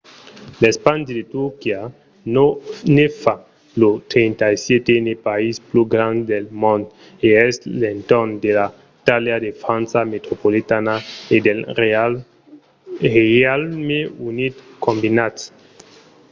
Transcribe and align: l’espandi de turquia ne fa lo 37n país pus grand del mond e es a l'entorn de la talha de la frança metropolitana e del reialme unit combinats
l’espandi 0.61 1.11
de 1.17 1.23
turquia 1.35 1.79
ne 2.95 3.05
fa 3.21 3.35
lo 3.81 3.89
37n 4.11 5.07
país 5.27 5.55
pus 5.67 5.85
grand 5.93 6.19
del 6.31 6.45
mond 6.63 6.83
e 7.25 7.27
es 7.47 7.55
a 7.61 7.63
l'entorn 7.81 8.29
de 8.43 8.51
la 8.59 8.67
talha 9.07 9.35
de 9.45 9.49
la 9.53 9.59
frança 9.63 9.99
metropolitana 10.13 10.95
e 11.35 11.37
del 11.45 11.59
reialme 13.19 13.99
unit 14.31 14.55
combinats 14.85 15.41